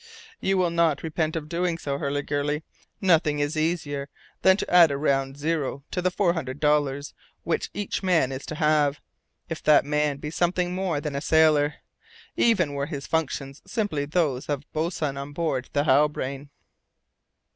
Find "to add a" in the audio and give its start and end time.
4.57-4.97